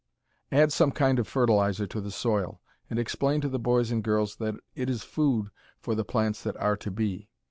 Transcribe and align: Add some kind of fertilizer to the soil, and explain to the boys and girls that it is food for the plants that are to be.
Add 0.51 0.73
some 0.73 0.91
kind 0.91 1.19
of 1.19 1.27
fertilizer 1.27 1.85
to 1.85 2.01
the 2.01 2.09
soil, 2.09 2.59
and 2.89 2.97
explain 2.97 3.39
to 3.41 3.47
the 3.47 3.59
boys 3.59 3.91
and 3.91 4.03
girls 4.03 4.37
that 4.37 4.55
it 4.73 4.89
is 4.89 5.03
food 5.03 5.51
for 5.79 5.93
the 5.93 6.03
plants 6.03 6.41
that 6.41 6.57
are 6.57 6.75
to 6.77 6.89
be. 6.89 7.29